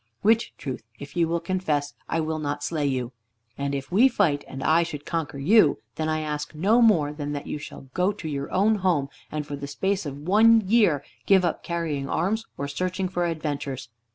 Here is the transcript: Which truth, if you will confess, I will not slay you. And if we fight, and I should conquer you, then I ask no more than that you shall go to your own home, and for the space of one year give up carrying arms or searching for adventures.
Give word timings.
Which 0.23 0.57
truth, 0.57 0.81
if 0.97 1.15
you 1.15 1.27
will 1.27 1.39
confess, 1.39 1.93
I 2.09 2.21
will 2.21 2.39
not 2.39 2.63
slay 2.63 2.87
you. 2.87 3.11
And 3.55 3.75
if 3.75 3.91
we 3.91 4.07
fight, 4.07 4.43
and 4.47 4.63
I 4.63 4.81
should 4.81 5.05
conquer 5.05 5.37
you, 5.37 5.77
then 5.93 6.09
I 6.09 6.21
ask 6.21 6.55
no 6.55 6.81
more 6.81 7.13
than 7.13 7.33
that 7.33 7.45
you 7.45 7.59
shall 7.59 7.81
go 7.93 8.11
to 8.11 8.27
your 8.27 8.51
own 8.51 8.77
home, 8.77 9.09
and 9.31 9.45
for 9.45 9.55
the 9.55 9.67
space 9.67 10.07
of 10.07 10.17
one 10.27 10.67
year 10.67 11.03
give 11.27 11.45
up 11.45 11.61
carrying 11.61 12.09
arms 12.09 12.47
or 12.57 12.67
searching 12.67 13.09
for 13.09 13.27
adventures. 13.27 13.89